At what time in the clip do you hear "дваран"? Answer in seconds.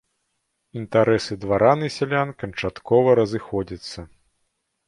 1.43-1.79